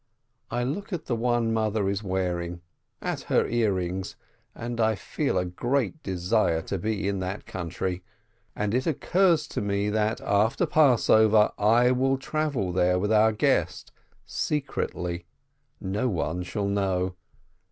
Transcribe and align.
I 0.49 0.63
look 0.63 0.91
at 0.91 1.05
the 1.05 1.15
one 1.15 1.53
mother 1.53 1.87
is 1.87 2.01
wearing, 2.01 2.61
at 3.03 3.21
her 3.29 3.47
ear 3.47 3.73
rings, 3.73 4.15
and 4.55 4.79
I 4.81 4.95
feel 4.95 5.37
a 5.37 5.45
great 5.45 6.01
desire 6.01 6.63
to 6.63 6.79
be 6.79 7.07
in 7.07 7.19
that 7.19 7.45
country. 7.45 8.01
And 8.55 8.73
it 8.73 8.87
occurs 8.87 9.47
to 9.49 9.61
me, 9.61 9.91
that 9.91 10.19
after 10.19 10.65
Passover 10.65 11.51
I 11.59 11.91
will 11.91 12.17
travel 12.17 12.71
there 12.71 12.97
with 12.97 13.11
our 13.11 13.31
guest, 13.31 13.91
secretly, 14.25 15.27
no 15.79 16.09
one 16.09 16.41
shall 16.41 16.65
know. 16.67 17.13